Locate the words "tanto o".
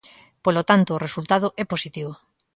0.69-1.01